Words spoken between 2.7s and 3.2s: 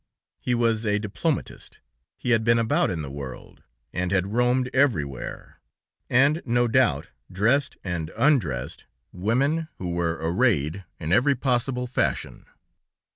in the